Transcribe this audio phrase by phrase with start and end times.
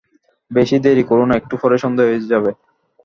[0.51, 2.51] বেশি দেরি করো না, একটু পরেই সন্ধ্যা হয়ে যাবে।